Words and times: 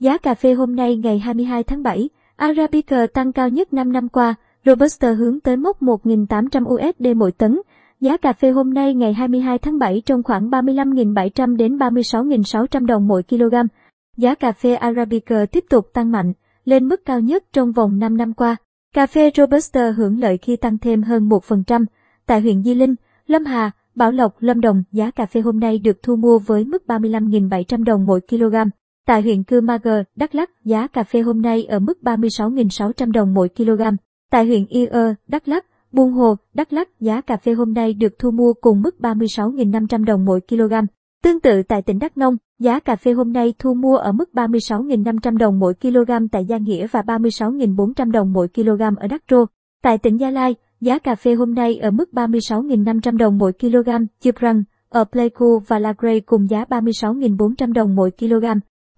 Giá 0.00 0.18
cà 0.18 0.34
phê 0.34 0.54
hôm 0.54 0.76
nay 0.76 0.96
ngày 0.96 1.18
22 1.18 1.64
tháng 1.64 1.82
7, 1.82 2.08
Arabica 2.36 3.06
tăng 3.06 3.32
cao 3.32 3.48
nhất 3.48 3.72
5 3.72 3.92
năm 3.92 4.08
qua, 4.08 4.34
Robusta 4.64 5.12
hướng 5.12 5.40
tới 5.40 5.56
mốc 5.56 5.82
1.800 5.82 6.64
USD 6.74 7.16
mỗi 7.16 7.32
tấn. 7.32 7.60
Giá 8.00 8.16
cà 8.16 8.32
phê 8.32 8.50
hôm 8.50 8.74
nay 8.74 8.94
ngày 8.94 9.12
22 9.12 9.58
tháng 9.58 9.78
7 9.78 10.02
trong 10.06 10.22
khoảng 10.22 10.50
35.700 10.50 11.56
đến 11.56 11.76
36.600 11.76 12.86
đồng 12.86 13.08
mỗi 13.08 13.22
kg. 13.22 13.54
Giá 14.16 14.34
cà 14.34 14.52
phê 14.52 14.74
Arabica 14.74 15.46
tiếp 15.46 15.64
tục 15.70 15.86
tăng 15.92 16.12
mạnh, 16.12 16.32
lên 16.64 16.88
mức 16.88 17.04
cao 17.04 17.20
nhất 17.20 17.44
trong 17.52 17.72
vòng 17.72 17.98
5 17.98 18.16
năm 18.16 18.34
qua. 18.34 18.56
Cà 18.94 19.06
phê 19.06 19.30
Robusta 19.36 19.90
hưởng 19.90 20.20
lợi 20.20 20.38
khi 20.38 20.56
tăng 20.56 20.78
thêm 20.78 21.02
hơn 21.02 21.28
1%. 21.28 21.84
Tại 22.26 22.40
huyện 22.40 22.62
Di 22.62 22.74
Linh, 22.74 22.94
Lâm 23.26 23.44
Hà, 23.44 23.70
Bảo 23.94 24.12
Lộc, 24.12 24.34
Lâm 24.42 24.60
Đồng, 24.60 24.82
giá 24.92 25.10
cà 25.10 25.26
phê 25.26 25.40
hôm 25.40 25.60
nay 25.60 25.78
được 25.78 26.02
thu 26.02 26.16
mua 26.16 26.38
với 26.38 26.64
mức 26.64 26.82
35.700 26.86 27.84
đồng 27.84 28.06
mỗi 28.06 28.20
kg. 28.20 28.54
Tại 29.06 29.22
huyện 29.22 29.42
Cư 29.42 29.60
Ma 29.60 29.78
Gờ, 29.82 30.02
Đắk 30.16 30.34
Lắk, 30.34 30.50
giá 30.64 30.86
cà 30.86 31.02
phê 31.02 31.20
hôm 31.20 31.42
nay 31.42 31.64
ở 31.64 31.78
mức 31.78 31.98
36.600 32.02 33.12
đồng 33.12 33.34
mỗi 33.34 33.48
kg. 33.48 33.82
Tại 34.30 34.46
huyện 34.46 34.66
Ia, 34.66 34.88
Đắk 35.28 35.48
Lắk, 35.48 35.66
Buôn 35.92 36.12
Hồ, 36.12 36.36
Đắk 36.54 36.72
Lắk, 36.72 37.00
giá 37.00 37.20
cà 37.20 37.36
phê 37.36 37.52
hôm 37.52 37.72
nay 37.72 37.94
được 37.94 38.18
thu 38.18 38.30
mua 38.30 38.52
cùng 38.60 38.82
mức 38.82 38.96
36.500 39.00 40.04
đồng 40.04 40.24
mỗi 40.24 40.40
kg. 40.48 40.72
Tương 41.22 41.40
tự 41.40 41.62
tại 41.62 41.82
tỉnh 41.82 41.98
Đắk 41.98 42.16
Nông, 42.16 42.36
giá 42.58 42.80
cà 42.80 42.96
phê 42.96 43.12
hôm 43.12 43.32
nay 43.32 43.54
thu 43.58 43.74
mua 43.74 43.96
ở 43.96 44.12
mức 44.12 44.30
36.500 44.32 45.36
đồng 45.36 45.58
mỗi 45.58 45.74
kg 45.74 46.28
tại 46.32 46.44
Gia 46.44 46.56
Nghĩa 46.58 46.86
và 46.86 47.02
36.400 47.02 48.10
đồng 48.10 48.32
mỗi 48.32 48.48
kg 48.48 48.82
ở 48.96 49.06
Đắk 49.10 49.22
Rô. 49.30 49.44
Tại 49.82 49.98
tỉnh 49.98 50.20
Gia 50.20 50.30
Lai, 50.30 50.54
giá 50.80 50.98
cà 50.98 51.14
phê 51.14 51.34
hôm 51.34 51.54
nay 51.54 51.76
ở 51.76 51.90
mức 51.90 52.10
36.500 52.12 53.16
đồng 53.16 53.38
mỗi 53.38 53.52
kg, 53.52 53.90
Chụp 54.22 54.36
rằng, 54.36 54.62
ở 54.88 55.04
Pleiku 55.04 55.58
và 55.66 55.78
La 55.78 55.94
Grey 55.98 56.20
cùng 56.20 56.50
giá 56.50 56.64
36.400 56.64 57.72
đồng 57.72 57.96
mỗi 57.96 58.10
kg. 58.10 58.44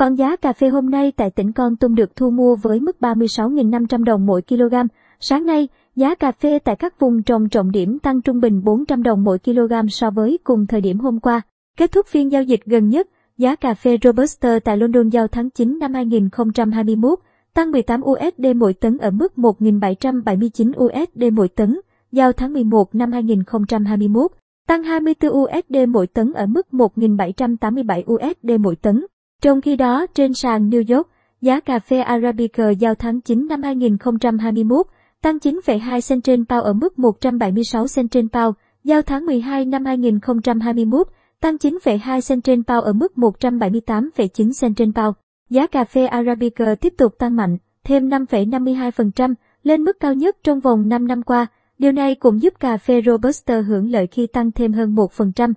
Còn 0.00 0.14
giá 0.14 0.36
cà 0.36 0.52
phê 0.52 0.68
hôm 0.68 0.90
nay 0.90 1.12
tại 1.16 1.30
tỉnh 1.30 1.52
Con 1.52 1.76
Tum 1.76 1.94
được 1.94 2.16
thu 2.16 2.30
mua 2.30 2.56
với 2.56 2.80
mức 2.80 2.96
36.500 3.00 4.04
đồng 4.04 4.26
mỗi 4.26 4.42
kg. 4.42 4.74
Sáng 5.20 5.46
nay, 5.46 5.68
giá 5.96 6.14
cà 6.14 6.32
phê 6.32 6.58
tại 6.58 6.76
các 6.76 7.00
vùng 7.00 7.22
trồng 7.22 7.48
trọng 7.48 7.70
điểm 7.70 7.98
tăng 7.98 8.22
trung 8.22 8.40
bình 8.40 8.64
400 8.64 9.02
đồng 9.02 9.24
mỗi 9.24 9.38
kg 9.38 9.88
so 9.88 10.10
với 10.10 10.38
cùng 10.44 10.66
thời 10.66 10.80
điểm 10.80 10.98
hôm 10.98 11.20
qua. 11.20 11.42
Kết 11.78 11.92
thúc 11.92 12.06
phiên 12.06 12.32
giao 12.32 12.42
dịch 12.42 12.64
gần 12.64 12.88
nhất, 12.88 13.08
giá 13.38 13.56
cà 13.56 13.74
phê 13.74 13.98
Robusta 14.04 14.58
tại 14.64 14.76
London 14.76 15.08
giao 15.08 15.26
tháng 15.28 15.50
9 15.50 15.78
năm 15.78 15.94
2021 15.94 17.18
tăng 17.54 17.70
18 17.70 18.00
USD 18.04 18.46
mỗi 18.56 18.74
tấn 18.74 18.98
ở 18.98 19.10
mức 19.10 19.32
1.779 19.36 20.72
USD 20.84 21.32
mỗi 21.32 21.48
tấn, 21.48 21.80
giao 22.12 22.32
tháng 22.32 22.52
11 22.52 22.94
năm 22.94 23.12
2021 23.12 24.30
tăng 24.68 24.82
24 24.82 25.32
USD 25.32 25.76
mỗi 25.88 26.06
tấn 26.06 26.32
ở 26.32 26.46
mức 26.46 26.66
1.787 26.72 28.02
USD 28.14 28.60
mỗi 28.60 28.76
tấn. 28.76 29.04
Trong 29.40 29.60
khi 29.60 29.76
đó, 29.76 30.06
trên 30.14 30.34
sàn 30.34 30.70
New 30.70 30.96
York, 30.96 31.08
giá 31.40 31.60
cà 31.60 31.78
phê 31.78 32.00
Arabica 32.00 32.70
giao 32.70 32.94
tháng 32.94 33.20
9 33.20 33.46
năm 33.48 33.62
2021 33.62 34.86
tăng 35.22 35.36
9,2 35.36 36.00
cent 36.08 36.24
trên 36.24 36.44
bao 36.48 36.62
ở 36.62 36.72
mức 36.72 36.98
176 36.98 37.86
cent 37.96 38.10
trên 38.10 38.28
bao, 38.32 38.54
giao 38.84 39.02
tháng 39.02 39.26
12 39.26 39.64
năm 39.64 39.84
2021 39.84 41.08
tăng 41.40 41.56
9,2 41.56 42.20
cent 42.28 42.44
trên 42.44 42.62
bao 42.66 42.80
ở 42.80 42.92
mức 42.92 43.12
178,9 43.16 44.52
cent 44.60 44.76
trên 44.76 44.92
bao. 44.92 45.14
Giá 45.50 45.66
cà 45.66 45.84
phê 45.84 46.06
Arabica 46.06 46.74
tiếp 46.74 46.94
tục 46.98 47.18
tăng 47.18 47.36
mạnh, 47.36 47.56
thêm 47.84 48.08
5,52% 48.08 49.34
lên 49.62 49.82
mức 49.84 50.00
cao 50.00 50.14
nhất 50.14 50.36
trong 50.44 50.60
vòng 50.60 50.88
5 50.88 51.06
năm 51.06 51.22
qua. 51.22 51.46
Điều 51.78 51.92
này 51.92 52.14
cũng 52.14 52.42
giúp 52.42 52.54
cà 52.60 52.76
phê 52.76 53.02
Robusta 53.06 53.60
hưởng 53.60 53.90
lợi 53.90 54.06
khi 54.06 54.26
tăng 54.26 54.52
thêm 54.52 54.72
hơn 54.72 54.94
1%. 54.94 55.52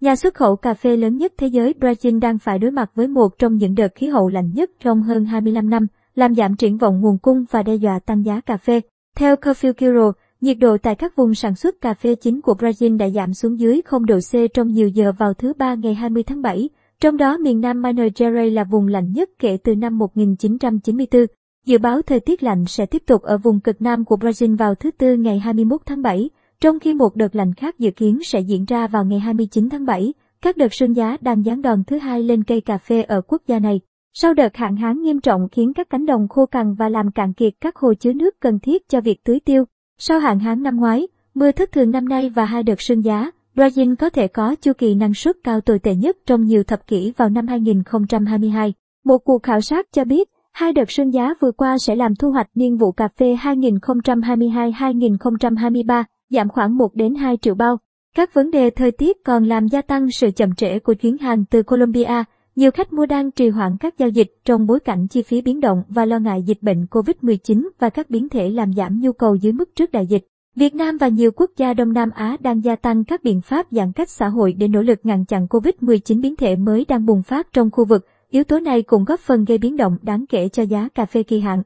Nhà 0.00 0.16
xuất 0.16 0.34
khẩu 0.34 0.56
cà 0.56 0.74
phê 0.74 0.96
lớn 0.96 1.16
nhất 1.16 1.32
thế 1.38 1.46
giới 1.46 1.74
Brazil 1.80 2.20
đang 2.20 2.38
phải 2.38 2.58
đối 2.58 2.70
mặt 2.70 2.90
với 2.94 3.08
một 3.08 3.38
trong 3.38 3.56
những 3.56 3.74
đợt 3.74 3.94
khí 3.94 4.06
hậu 4.06 4.28
lạnh 4.28 4.50
nhất 4.54 4.70
trong 4.80 5.02
hơn 5.02 5.24
25 5.24 5.70
năm, 5.70 5.86
làm 6.14 6.34
giảm 6.34 6.56
triển 6.56 6.78
vọng 6.78 7.00
nguồn 7.00 7.18
cung 7.18 7.44
và 7.50 7.62
đe 7.62 7.74
dọa 7.74 7.98
tăng 7.98 8.24
giá 8.24 8.40
cà 8.40 8.56
phê. 8.56 8.80
Theo 9.16 9.36
Coffee 9.36 9.72
Bureau, 9.80 10.12
nhiệt 10.40 10.58
độ 10.58 10.76
tại 10.78 10.94
các 10.94 11.16
vùng 11.16 11.34
sản 11.34 11.54
xuất 11.54 11.80
cà 11.80 11.94
phê 11.94 12.14
chính 12.14 12.40
của 12.40 12.54
Brazil 12.54 12.96
đã 12.96 13.08
giảm 13.08 13.34
xuống 13.34 13.58
dưới 13.58 13.82
0 13.84 14.06
độ 14.06 14.18
C 14.18 14.54
trong 14.54 14.68
nhiều 14.68 14.88
giờ 14.88 15.12
vào 15.18 15.34
thứ 15.34 15.52
Ba 15.58 15.74
ngày 15.74 15.94
20 15.94 16.22
tháng 16.22 16.42
7, 16.42 16.68
trong 17.00 17.16
đó 17.16 17.38
miền 17.38 17.60
Nam 17.60 17.82
Minas 17.82 18.12
Gerais 18.16 18.52
là 18.52 18.64
vùng 18.64 18.88
lạnh 18.88 19.12
nhất 19.12 19.30
kể 19.38 19.56
từ 19.64 19.74
năm 19.74 19.98
1994. 19.98 21.26
Dự 21.66 21.78
báo 21.78 22.02
thời 22.02 22.20
tiết 22.20 22.42
lạnh 22.42 22.64
sẽ 22.66 22.86
tiếp 22.86 23.02
tục 23.06 23.22
ở 23.22 23.38
vùng 23.38 23.60
cực 23.60 23.82
Nam 23.82 24.04
của 24.04 24.16
Brazil 24.16 24.56
vào 24.56 24.74
thứ 24.74 24.90
Tư 24.90 25.14
ngày 25.14 25.38
21 25.38 25.80
tháng 25.86 26.02
7, 26.02 26.30
trong 26.60 26.78
khi 26.78 26.94
một 26.94 27.16
đợt 27.16 27.36
lạnh 27.36 27.54
khác 27.54 27.78
dự 27.78 27.90
kiến 27.90 28.18
sẽ 28.24 28.40
diễn 28.40 28.64
ra 28.64 28.86
vào 28.86 29.04
ngày 29.04 29.18
29 29.18 29.68
tháng 29.68 29.86
7. 29.86 30.14
Các 30.42 30.56
đợt 30.56 30.74
sương 30.74 30.96
giá 30.96 31.16
đang 31.20 31.42
giáng 31.42 31.62
đòn 31.62 31.84
thứ 31.84 31.98
hai 31.98 32.22
lên 32.22 32.44
cây 32.44 32.60
cà 32.60 32.78
phê 32.78 33.02
ở 33.02 33.20
quốc 33.20 33.42
gia 33.46 33.58
này. 33.58 33.80
Sau 34.14 34.34
đợt 34.34 34.56
hạn 34.56 34.76
hán 34.76 35.02
nghiêm 35.02 35.20
trọng 35.20 35.48
khiến 35.52 35.72
các 35.72 35.90
cánh 35.90 36.06
đồng 36.06 36.28
khô 36.28 36.46
cằn 36.46 36.74
và 36.74 36.88
làm 36.88 37.10
cạn 37.10 37.32
kiệt 37.32 37.52
các 37.60 37.76
hồ 37.76 37.94
chứa 37.94 38.12
nước 38.12 38.40
cần 38.40 38.58
thiết 38.58 38.88
cho 38.88 39.00
việc 39.00 39.24
tưới 39.24 39.40
tiêu. 39.40 39.64
Sau 39.98 40.18
hạn 40.18 40.38
hán 40.38 40.62
năm 40.62 40.76
ngoái, 40.76 41.08
mưa 41.34 41.52
thất 41.52 41.72
thường 41.72 41.90
năm 41.90 42.08
nay 42.08 42.30
và 42.30 42.44
hai 42.44 42.62
đợt 42.62 42.80
sương 42.80 43.04
giá, 43.04 43.30
Brazil 43.56 43.96
có 43.96 44.10
thể 44.10 44.28
có 44.28 44.54
chu 44.54 44.72
kỳ 44.78 44.94
năng 44.94 45.14
suất 45.14 45.36
cao 45.44 45.60
tồi 45.60 45.78
tệ 45.78 45.94
nhất 45.94 46.16
trong 46.26 46.44
nhiều 46.44 46.64
thập 46.64 46.86
kỷ 46.86 47.12
vào 47.16 47.28
năm 47.28 47.46
2022. 47.46 48.74
Một 49.04 49.18
cuộc 49.18 49.42
khảo 49.42 49.60
sát 49.60 49.86
cho 49.92 50.04
biết, 50.04 50.28
hai 50.52 50.72
đợt 50.72 50.90
sương 50.90 51.14
giá 51.14 51.34
vừa 51.40 51.52
qua 51.52 51.78
sẽ 51.78 51.96
làm 51.96 52.14
thu 52.14 52.30
hoạch 52.30 52.48
niên 52.54 52.76
vụ 52.76 52.92
cà 52.92 53.08
phê 53.08 53.36
2022-2023 53.42 56.04
giảm 56.30 56.48
khoảng 56.48 56.76
1 56.76 56.94
đến 56.94 57.14
2 57.14 57.36
triệu 57.36 57.54
bao. 57.54 57.78
Các 58.16 58.34
vấn 58.34 58.50
đề 58.50 58.70
thời 58.70 58.90
tiết 58.90 59.16
còn 59.24 59.44
làm 59.44 59.68
gia 59.68 59.82
tăng 59.82 60.10
sự 60.10 60.30
chậm 60.30 60.54
trễ 60.54 60.78
của 60.78 60.94
chuyến 60.94 61.18
hàng 61.18 61.44
từ 61.44 61.62
Colombia. 61.62 62.24
Nhiều 62.56 62.70
khách 62.70 62.92
mua 62.92 63.06
đang 63.06 63.30
trì 63.30 63.48
hoãn 63.48 63.76
các 63.80 63.98
giao 63.98 64.08
dịch 64.08 64.28
trong 64.44 64.66
bối 64.66 64.80
cảnh 64.80 65.06
chi 65.08 65.22
phí 65.22 65.40
biến 65.40 65.60
động 65.60 65.82
và 65.88 66.04
lo 66.04 66.18
ngại 66.18 66.42
dịch 66.42 66.62
bệnh 66.62 66.84
COVID-19 66.90 67.68
và 67.78 67.90
các 67.90 68.10
biến 68.10 68.28
thể 68.28 68.50
làm 68.50 68.72
giảm 68.72 69.00
nhu 69.00 69.12
cầu 69.12 69.34
dưới 69.34 69.52
mức 69.52 69.74
trước 69.74 69.92
đại 69.92 70.06
dịch. 70.06 70.26
Việt 70.56 70.74
Nam 70.74 70.98
và 70.98 71.08
nhiều 71.08 71.30
quốc 71.36 71.50
gia 71.56 71.74
Đông 71.74 71.92
Nam 71.92 72.10
Á 72.14 72.36
đang 72.40 72.64
gia 72.64 72.76
tăng 72.76 73.04
các 73.04 73.24
biện 73.24 73.40
pháp 73.40 73.66
giãn 73.70 73.92
cách 73.92 74.08
xã 74.10 74.28
hội 74.28 74.52
để 74.52 74.68
nỗ 74.68 74.82
lực 74.82 74.98
ngăn 75.02 75.24
chặn 75.24 75.46
COVID-19 75.46 76.20
biến 76.20 76.36
thể 76.36 76.56
mới 76.56 76.84
đang 76.88 77.06
bùng 77.06 77.22
phát 77.22 77.52
trong 77.52 77.70
khu 77.70 77.84
vực. 77.84 78.06
Yếu 78.30 78.44
tố 78.44 78.60
này 78.60 78.82
cũng 78.82 79.04
góp 79.04 79.20
phần 79.20 79.44
gây 79.44 79.58
biến 79.58 79.76
động 79.76 79.96
đáng 80.02 80.24
kể 80.28 80.48
cho 80.48 80.62
giá 80.62 80.88
cà 80.94 81.04
phê 81.04 81.22
kỳ 81.22 81.40
hạn. 81.40 81.62